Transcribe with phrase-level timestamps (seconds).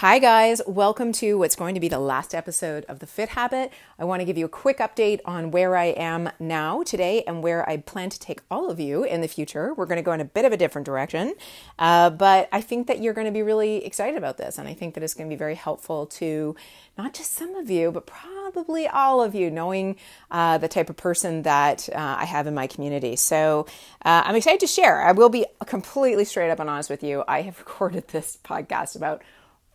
[0.00, 0.62] Hi, guys.
[0.64, 3.72] Welcome to what's going to be the last episode of The Fit Habit.
[3.98, 7.42] I want to give you a quick update on where I am now today and
[7.42, 9.74] where I plan to take all of you in the future.
[9.74, 11.34] We're going to go in a bit of a different direction,
[11.80, 14.56] uh, but I think that you're going to be really excited about this.
[14.56, 16.54] And I think that it's going to be very helpful to
[16.96, 19.96] not just some of you, but probably all of you, knowing
[20.30, 23.16] uh, the type of person that uh, I have in my community.
[23.16, 23.66] So
[24.04, 25.02] uh, I'm excited to share.
[25.02, 27.24] I will be completely straight up and honest with you.
[27.26, 29.22] I have recorded this podcast about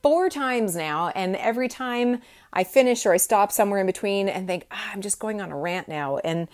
[0.03, 1.07] four times now.
[1.15, 2.21] And every time
[2.51, 5.51] I finish or I stop somewhere in between and think, ah, I'm just going on
[5.51, 6.17] a rant now.
[6.17, 6.47] And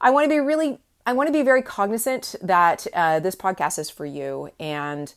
[0.00, 3.78] I want to be really, I want to be very cognizant that uh, this podcast
[3.78, 4.50] is for you.
[4.58, 5.12] And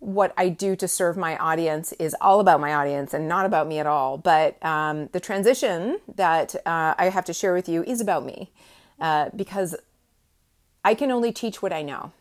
[0.00, 3.66] what I do to serve my audience is all about my audience and not about
[3.66, 4.18] me at all.
[4.18, 8.52] But um, the transition that uh, I have to share with you is about me
[9.00, 9.74] uh, because
[10.84, 12.12] I can only teach what I know.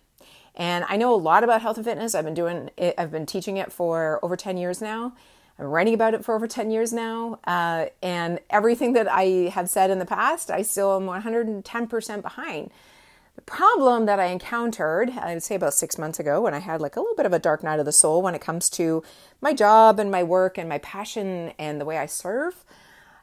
[0.56, 2.14] And I know a lot about health and fitness.
[2.14, 5.14] I've been doing it, I've been teaching it for over 10 years now.
[5.60, 7.40] I'm writing about it for over 10 years now.
[7.46, 12.72] Uh, and everything that I have said in the past, I still am 110% behind.
[13.36, 16.82] The problem that I encountered, I would say about six months ago, when I had
[16.82, 19.04] like a little bit of a dark night of the soul when it comes to
[19.42, 22.64] my job and my work and my passion and the way I serve,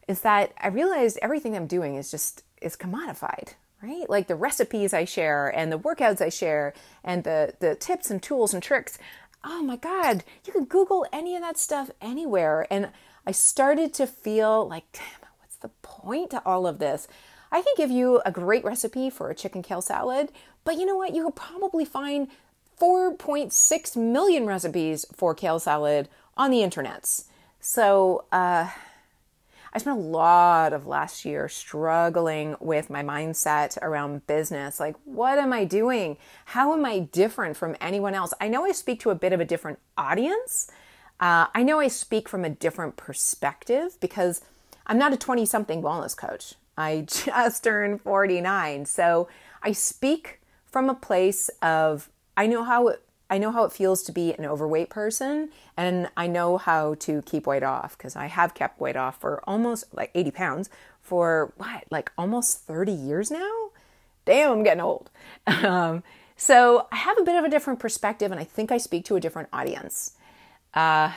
[0.08, 4.08] is that I realized everything I'm doing is just is commodified right?
[4.08, 8.22] Like the recipes I share and the workouts I share and the, the tips and
[8.22, 8.98] tools and tricks.
[9.42, 12.66] Oh my God, you can Google any of that stuff anywhere.
[12.70, 12.90] And
[13.26, 17.08] I started to feel like, damn, what's the point to all of this?
[17.52, 20.30] I can give you a great recipe for a chicken kale salad,
[20.64, 21.14] but you know what?
[21.14, 22.28] You could probably find
[22.80, 27.24] 4.6 million recipes for kale salad on the internets.
[27.60, 28.70] So, uh,
[29.72, 34.80] I spent a lot of last year struggling with my mindset around business.
[34.80, 36.16] Like, what am I doing?
[36.46, 38.34] How am I different from anyone else?
[38.40, 40.70] I know I speak to a bit of a different audience.
[41.20, 44.40] Uh, I know I speak from a different perspective because
[44.86, 46.54] I'm not a 20 something wellness coach.
[46.76, 48.86] I just turned 49.
[48.86, 49.28] So
[49.62, 52.94] I speak from a place of I know how
[53.30, 57.22] I know how it feels to be an overweight person and I know how to
[57.22, 60.70] keep weight off because I have kept weight off for almost like 80 pounds
[61.00, 63.70] for what, like almost 30 years now?
[64.24, 65.10] Damn, I'm getting old.
[65.46, 66.02] Um,
[66.36, 69.16] so I have a bit of a different perspective and I think I speak to
[69.16, 70.12] a different audience.
[70.72, 71.12] Uh,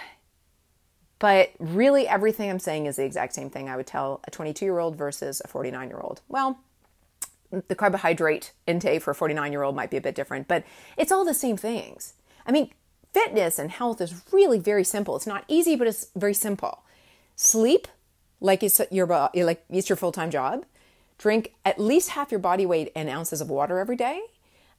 [1.20, 4.66] but really, everything I'm saying is the exact same thing I would tell a 22
[4.66, 6.20] year old versus a 49 year old.
[6.28, 6.60] Well,
[7.68, 10.64] the carbohydrate intake for a 49 year old might be a bit different, but
[10.98, 12.14] it's all the same things.
[12.46, 12.72] I mean,
[13.14, 15.16] fitness and health is really very simple.
[15.16, 16.84] It's not easy, but it's very simple.
[17.36, 17.88] Sleep
[18.40, 20.66] like it's your like it's your full time job.
[21.18, 24.22] Drink at least half your body weight in ounces of water every day.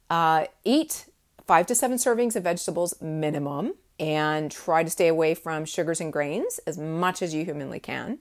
[0.09, 1.05] Uh, eat
[1.47, 6.11] five to seven servings of vegetables minimum, and try to stay away from sugars and
[6.11, 8.19] grains as much as you humanly can.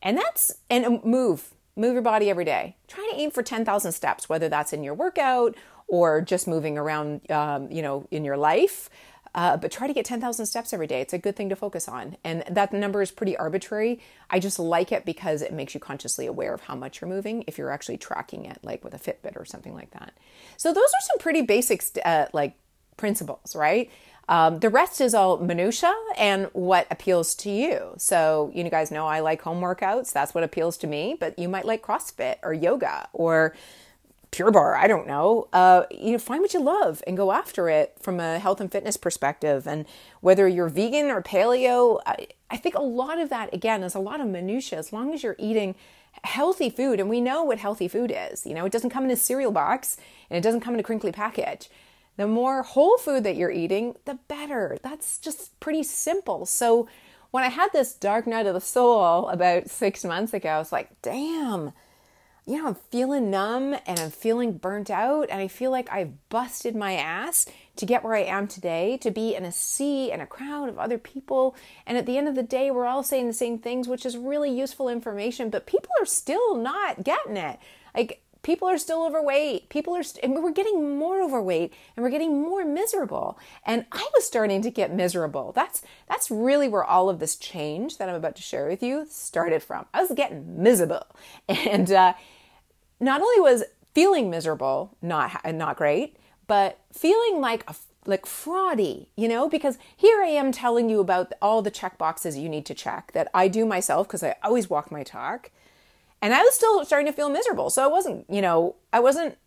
[0.00, 2.76] And that's and move Move your body every day.
[2.88, 5.54] Try to aim for 10,000 steps, whether that's in your workout
[5.86, 8.90] or just moving around, um, you know, in your life.
[9.34, 11.00] Uh, but try to get 10,000 steps every day.
[11.00, 12.16] It's a good thing to focus on.
[12.24, 14.00] And that number is pretty arbitrary.
[14.28, 17.44] I just like it because it makes you consciously aware of how much you're moving
[17.46, 20.14] if you're actually tracking it, like with a Fitbit or something like that.
[20.56, 22.56] So, those are some pretty basic, uh, like,
[22.98, 23.90] principles, right?
[24.28, 27.94] Um, the rest is all minutia and what appeals to you.
[27.96, 30.12] So you guys know I like home workouts.
[30.12, 31.16] That's what appeals to me.
[31.18, 33.54] But you might like CrossFit or yoga or
[34.30, 34.76] Pure Barre.
[34.76, 35.48] I don't know.
[35.54, 38.70] Uh, you know, find what you love and go after it from a health and
[38.70, 39.66] fitness perspective.
[39.66, 39.86] And
[40.20, 43.98] whether you're vegan or paleo, I, I think a lot of that again is a
[43.98, 44.78] lot of minutia.
[44.78, 45.74] As long as you're eating
[46.24, 48.44] healthy food, and we know what healthy food is.
[48.44, 49.96] You know, it doesn't come in a cereal box
[50.28, 51.70] and it doesn't come in a crinkly package.
[52.18, 54.76] The more whole food that you're eating, the better.
[54.82, 56.46] That's just pretty simple.
[56.46, 56.88] So
[57.30, 60.72] when I had this dark night of the soul about six months ago, I was
[60.72, 61.72] like, damn,
[62.44, 65.28] you know, I'm feeling numb and I'm feeling burnt out.
[65.30, 67.46] And I feel like I've busted my ass
[67.76, 70.76] to get where I am today, to be in a sea and a crowd of
[70.76, 71.54] other people.
[71.86, 74.16] And at the end of the day, we're all saying the same things, which is
[74.16, 77.60] really useful information, but people are still not getting it.
[77.94, 79.68] Like, people are still overweight.
[79.68, 83.38] People are st- and we're getting more overweight and we're getting more miserable.
[83.64, 85.52] And i was starting to get miserable.
[85.52, 89.06] That's that's really where all of this change that i'm about to share with you
[89.08, 89.86] started from.
[89.92, 91.06] I was getting miserable.
[91.48, 92.14] And uh,
[93.00, 93.64] not only was
[93.94, 97.74] feeling miserable not not great but feeling like a
[98.08, 102.38] like fraudy, you know, because here I am telling you about all the check boxes
[102.38, 105.50] you need to check that I do myself because I always walk my talk.
[106.20, 107.70] And I was still starting to feel miserable.
[107.70, 109.38] So I wasn't, you know, I wasn't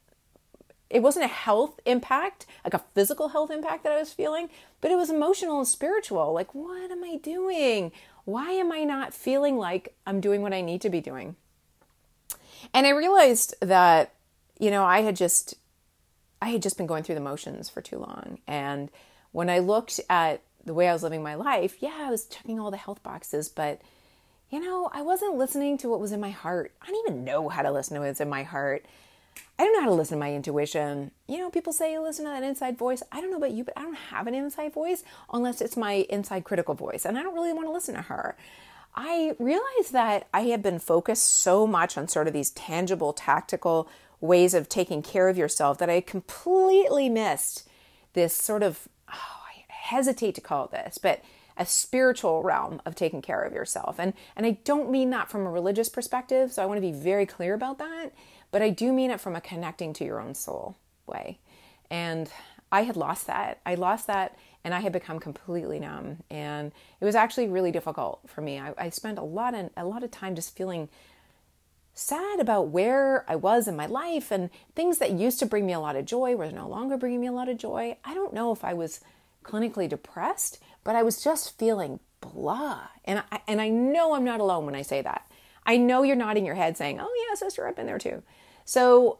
[0.91, 4.49] it wasn't a health impact, like a physical health impact that I was feeling,
[4.81, 6.33] but it was emotional and spiritual.
[6.33, 7.93] Like, what am I doing?
[8.25, 11.37] Why am I not feeling like I'm doing what I need to be doing?
[12.73, 14.13] And I realized that,
[14.59, 15.55] you know, I had just
[16.41, 18.39] I had just been going through the motions for too long.
[18.47, 18.89] And
[19.31, 22.59] when I looked at the way I was living my life, yeah, I was checking
[22.59, 23.81] all the health boxes, but
[24.51, 26.73] you know, I wasn't listening to what was in my heart.
[26.81, 28.85] I don't even know how to listen to what's in my heart.
[29.57, 31.11] I don't know how to listen to my intuition.
[31.27, 33.01] You know, people say you listen to that inside voice.
[33.13, 36.05] I don't know about you, but I don't have an inside voice unless it's my
[36.09, 37.05] inside critical voice.
[37.05, 38.35] And I don't really want to listen to her.
[38.93, 43.87] I realized that I had been focused so much on sort of these tangible, tactical
[44.19, 47.69] ways of taking care of yourself that I completely missed
[48.13, 51.23] this sort of, oh, I hesitate to call it this, but
[51.57, 53.99] a spiritual realm of taking care of yourself.
[53.99, 56.91] And and I don't mean that from a religious perspective, so I want to be
[56.91, 58.11] very clear about that,
[58.51, 60.77] but I do mean it from a connecting to your own soul
[61.07, 61.39] way.
[61.89, 62.29] And
[62.71, 63.59] I had lost that.
[63.65, 66.19] I lost that and I had become completely numb.
[66.29, 68.59] And it was actually really difficult for me.
[68.59, 70.89] I, I spent a lot of a lot of time just feeling
[71.93, 75.73] sad about where I was in my life and things that used to bring me
[75.73, 77.97] a lot of joy were no longer bringing me a lot of joy.
[78.05, 79.01] I don't know if I was
[79.43, 82.81] clinically depressed, but I was just feeling blah.
[83.05, 85.29] And I, and I know I'm not alone when I say that.
[85.65, 88.23] I know you're nodding your head saying, "Oh yeah, sister, I've been there too."
[88.65, 89.19] So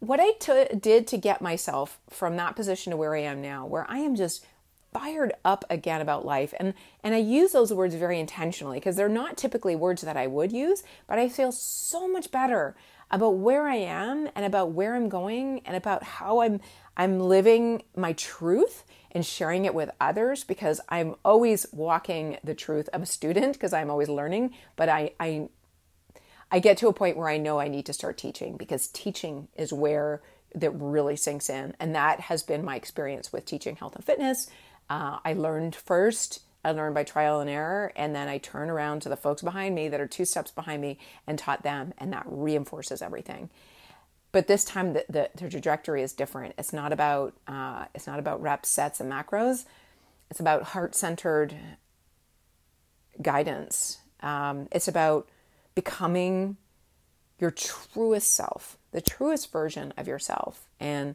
[0.00, 3.66] what I t- did to get myself from that position to where I am now,
[3.66, 4.44] where I am just
[4.92, 6.72] fired up again about life and
[7.02, 10.52] and I use those words very intentionally because they're not typically words that I would
[10.52, 12.76] use, but I feel so much better
[13.14, 16.60] about where I am and about where I'm going and about how I'm
[16.96, 22.88] I'm living my truth and sharing it with others because I'm always walking the truth.
[22.92, 25.48] I'm a student because I'm always learning, but I I
[26.50, 29.48] I get to a point where I know I need to start teaching because teaching
[29.56, 30.20] is where
[30.54, 31.74] that really sinks in.
[31.80, 34.48] And that has been my experience with teaching health and fitness.
[34.88, 39.00] Uh, I learned first, I learned by trial and error, and then I turn around
[39.02, 42.12] to the folks behind me that are two steps behind me and taught them, and
[42.12, 43.50] that reinforces everything.
[44.32, 46.54] But this time, the, the, the trajectory is different.
[46.58, 49.64] It's not about uh, it's not about reps, sets, and macros.
[50.30, 51.54] It's about heart centered
[53.22, 53.98] guidance.
[54.20, 55.28] Um, it's about
[55.74, 56.56] becoming
[57.38, 61.14] your truest self, the truest version of yourself, and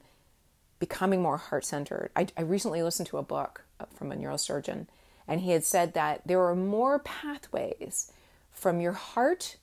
[0.80, 2.12] becoming more heart centered.
[2.16, 3.64] I, I, recently listened to a book
[3.96, 4.88] from a neurosurgeon,
[5.30, 8.12] and he had said that there are more pathways
[8.52, 9.58] from your heart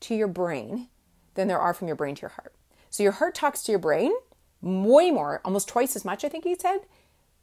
[0.00, 0.88] to your brain
[1.34, 2.54] than there are from your brain to your heart.
[2.90, 4.12] So your heart talks to your brain
[4.60, 6.80] way more, almost twice as much, I think he said,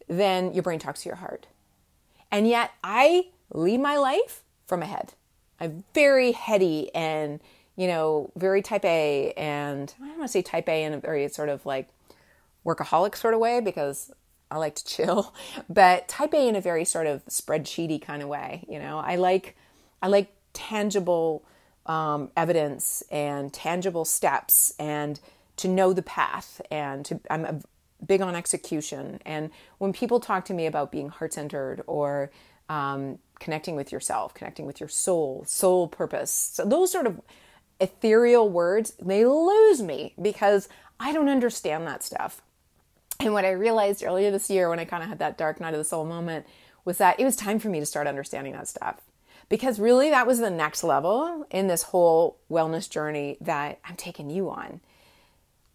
[0.08, 1.48] than your brain talks to your heart.
[2.32, 5.14] And yet I lead my life from a head.
[5.60, 7.40] I'm very heady and,
[7.76, 9.34] you know, very type A.
[9.36, 11.90] And I don't want to say type A in a very sort of like
[12.66, 14.12] workaholic sort of way because
[14.54, 15.34] I like to chill,
[15.70, 18.66] but type A in a very sort of spreadsheety kind of way.
[18.70, 19.56] You know, I like,
[20.02, 21.44] I like tangible
[21.86, 25.20] um, evidence and tangible steps and
[25.58, 27.60] to know the path and to, I'm a,
[28.06, 29.20] big on execution.
[29.26, 32.32] And when people talk to me about being heart centered or
[32.70, 36.32] um, connecting with yourself, connecting with your soul, soul purpose.
[36.32, 37.22] So those sort of
[37.80, 40.70] ethereal words, they lose me because
[41.00, 42.42] I don't understand that stuff.
[43.24, 45.74] And what I realized earlier this year when I kind of had that dark night
[45.74, 46.46] of the soul moment
[46.86, 48.98] was that it was time for me to start understanding that stuff.
[49.50, 54.30] Because really, that was the next level in this whole wellness journey that I'm taking
[54.30, 54.82] you on.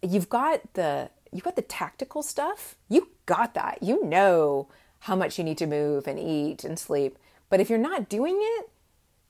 [0.01, 2.75] You've got the you've got the tactical stuff.
[2.87, 3.79] You got that.
[3.81, 4.67] You know
[4.99, 7.17] how much you need to move and eat and sleep.
[7.49, 8.69] But if you're not doing it,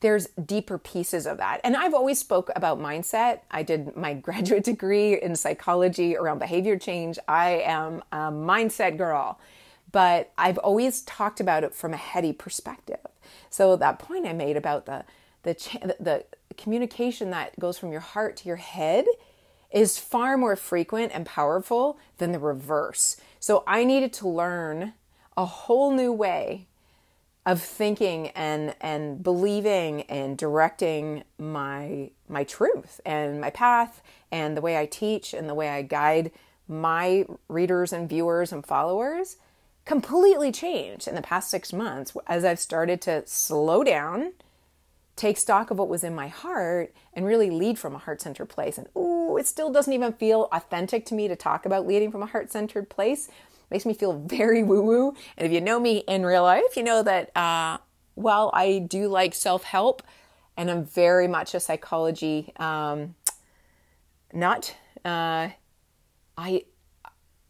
[0.01, 1.59] there's deeper pieces of that.
[1.63, 3.41] And I've always spoke about mindset.
[3.51, 7.19] I did my graduate degree in psychology around behavior change.
[7.27, 9.39] I am a mindset girl.
[9.91, 12.99] But I've always talked about it from a heady perspective.
[13.49, 15.03] So that point I made about the
[15.43, 16.25] the the
[16.57, 19.05] communication that goes from your heart to your head
[19.71, 23.17] is far more frequent and powerful than the reverse.
[23.39, 24.93] So I needed to learn
[25.37, 26.67] a whole new way
[27.45, 34.61] of thinking and and believing and directing my my truth and my path and the
[34.61, 36.31] way I teach and the way I guide
[36.67, 39.37] my readers and viewers and followers
[39.85, 44.33] completely changed in the past 6 months as I've started to slow down
[45.15, 48.77] take stock of what was in my heart and really lead from a heart-centered place.
[48.77, 52.23] And ooh it still doesn't even feel authentic to me to talk about leading from
[52.23, 53.29] a heart-centered place
[53.69, 55.13] makes me feel very woo woo.
[55.37, 57.77] And if you know me in real life, you know that uh,
[58.15, 60.03] while I do like self help
[60.57, 63.15] and I'm very much a psychology um,
[64.33, 65.49] nut, uh,
[66.37, 66.63] I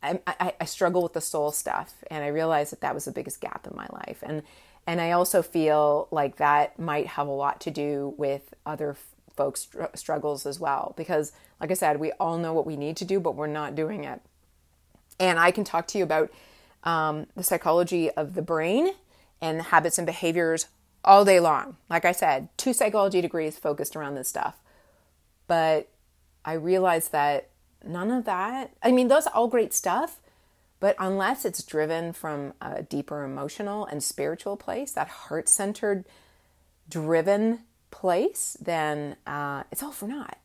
[0.02, 3.12] I, I, I struggle with the soul stuff, and I realized that that was the
[3.12, 4.44] biggest gap in my life, and
[4.88, 8.96] and I also feel like that might have a lot to do with other
[9.36, 13.06] folks' struggles as well, because like I said, we all know what we need to
[13.06, 14.22] do, but we're not doing it.
[15.20, 16.32] And I can talk to you about
[16.84, 18.92] um, the psychology of the brain
[19.42, 20.68] and habits and behaviors
[21.04, 21.78] all day long.
[21.90, 24.58] Like I said, two psychology degrees focused around this stuff.
[25.48, 25.90] But
[26.46, 27.50] I realized that
[27.86, 30.20] none of that, I mean, those are all great stuff,
[30.80, 36.06] but unless it's driven from a deeper emotional and spiritual place, that heart centered,
[36.90, 37.60] driven
[37.92, 40.38] place, then uh, it's all for naught.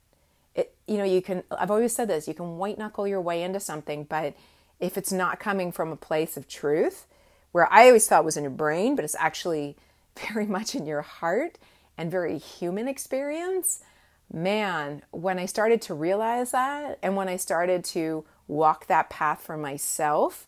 [0.55, 3.43] It, you know, you can, I've always said this, you can white knuckle your way
[3.43, 4.35] into something, but
[4.85, 7.07] if it's not coming from a place of truth,
[7.53, 9.77] where I always thought was in your brain, but it's actually
[10.33, 11.59] very much in your heart
[11.97, 13.81] and very human experience,
[14.33, 19.41] man, when I started to realize that and when I started to walk that path
[19.41, 20.47] for myself,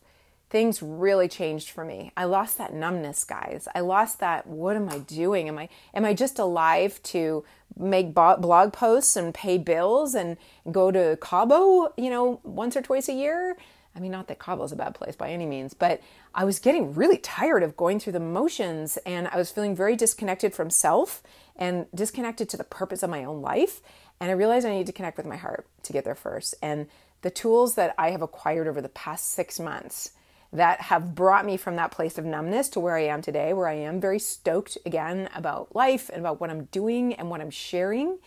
[0.49, 2.11] things really changed for me.
[2.15, 3.67] I lost that numbness, guys.
[3.73, 5.47] I lost that what am I doing?
[5.47, 7.43] Am I am I just alive to
[7.77, 10.37] make blog posts and pay bills and
[10.71, 13.57] go to Cabo, you know, once or twice a year?
[13.97, 16.01] I mean, not that Cabo's a bad place by any means, but
[16.35, 19.95] I was getting really tired of going through the motions and I was feeling very
[19.95, 21.23] disconnected from self
[21.55, 23.81] and disconnected to the purpose of my own life.
[24.19, 26.53] And I realized I need to connect with my heart to get there first.
[26.61, 26.87] And
[27.23, 30.11] the tools that I have acquired over the past six months
[30.53, 33.67] that have brought me from that place of numbness to where I am today, where
[33.67, 37.49] I am very stoked again about life and about what I'm doing and what I'm
[37.49, 38.19] sharing.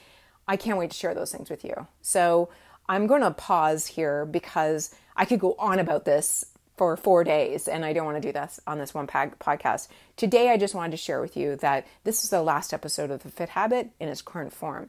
[0.48, 1.86] I can't wait to share those things with you.
[2.02, 2.50] So
[2.90, 6.46] I'm going to pause here because I could go on about this
[6.78, 9.88] for four days, and I don't want to do this on this one podcast.
[10.16, 13.22] Today, I just wanted to share with you that this is the last episode of
[13.22, 14.88] the Fit Habit in its current form.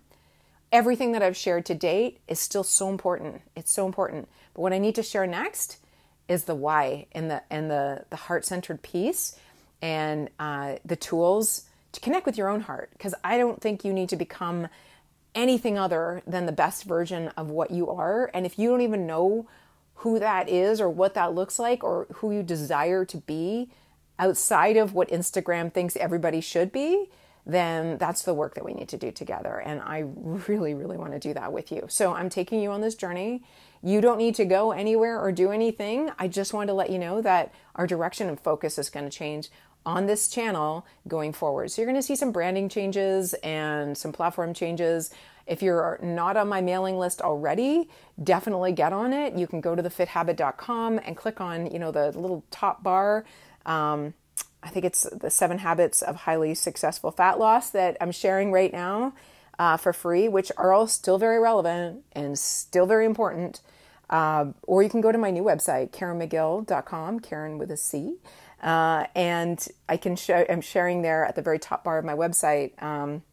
[0.72, 3.42] Everything that I've shared to date is still so important.
[3.58, 4.30] It's so important.
[4.54, 5.80] But what I need to share next
[6.30, 9.38] is the why and the and the the heart centered piece
[9.82, 12.90] and uh, the tools to connect with your own heart.
[12.94, 14.70] Because I don't think you need to become
[15.36, 18.32] anything other than the best version of what you are.
[18.34, 19.50] And if you don't even know
[20.02, 23.70] who that is or what that looks like or who you desire to be
[24.18, 27.10] outside of what Instagram thinks everybody should be,
[27.46, 29.60] then that's the work that we need to do together.
[29.60, 31.86] And I really, really want to do that with you.
[31.88, 33.44] So I'm taking you on this journey.
[33.84, 36.12] You don't need to go anywhere or do anything.
[36.20, 39.16] I just wanted to let you know that our direction and focus is going to
[39.16, 39.50] change
[39.86, 41.72] on this channel going forward.
[41.72, 45.12] So you're going to see some branding changes and some platform changes.
[45.52, 47.90] If you're not on my mailing list already,
[48.24, 49.34] definitely get on it.
[49.34, 53.26] You can go to thefithabit.com and click on, you know, the little top bar.
[53.66, 54.14] Um,
[54.64, 58.72] I think it's the seven habits of highly successful fat loss that I'm sharing right
[58.72, 59.14] now
[59.60, 63.60] uh, for free, which are all still very relevant and still very important.
[64.10, 68.20] Uh, or you can go to my new website, CarenMagill.com, Karen with a C.
[68.64, 72.14] Uh, and I can show, I'm sharing there at the very top bar of my
[72.14, 72.82] website.
[72.82, 73.24] Um,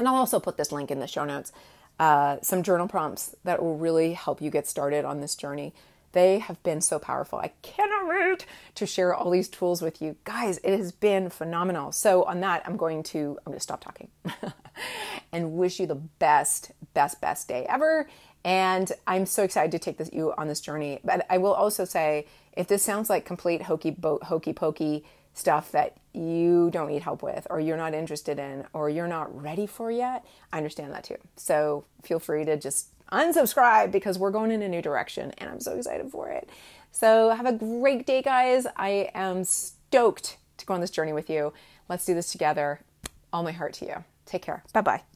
[0.00, 1.52] and I'll also put this link in the show notes.
[1.98, 5.74] Uh, some journal prompts that will really help you get started on this journey.
[6.12, 7.38] They have been so powerful.
[7.38, 10.16] I cannot wait to share all these tools with you.
[10.24, 11.92] Guys, it has been phenomenal.
[11.92, 14.08] So on that, I'm going to I'm going to stop talking
[15.32, 18.08] and wish you the best best best day ever.
[18.44, 21.00] And I'm so excited to take this you on this journey.
[21.04, 25.04] But I will also say if this sounds like complete hokey hokey pokey
[25.40, 29.34] stuff that you don't need help with or you're not interested in or you're not
[29.42, 31.16] ready for yet, I understand that too.
[31.36, 35.60] So feel free to just unsubscribe because we're going in a new direction and I'm
[35.60, 36.48] so excited for it.
[36.92, 38.66] So have a great day, guys.
[38.76, 41.52] I am stoked to go on this journey with you.
[41.88, 42.80] Let's do this together.
[43.32, 44.04] All my heart to you.
[44.26, 44.62] Take care.
[44.72, 45.09] Bye bye.